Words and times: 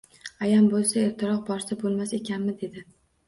Ayam 0.45 0.69
boʻlsa 0.71 0.95
ertaroq 1.09 1.45
borsa 1.51 1.77
boʻlmas 1.83 2.13
ekanmi 2.21 2.57
dedi 2.63 2.85